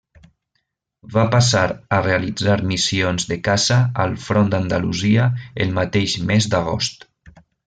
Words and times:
Va 1.17 1.25
passar 1.35 1.61
a 1.97 1.99
realitzar 2.05 2.55
missions 2.71 3.27
de 3.33 3.39
caça 3.49 3.79
al 4.07 4.17
Front 4.29 4.51
d'Andalusia 4.55 5.29
el 5.67 5.77
mateix 5.81 6.17
mes 6.33 6.51
d'agost. 6.57 7.09